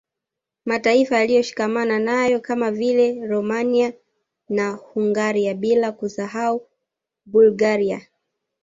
[0.65, 3.93] Mataifa yaliyoshikamana nayo kama vile Romania
[4.49, 6.67] na Hungaria bila kusahau
[7.25, 8.01] Bulgaria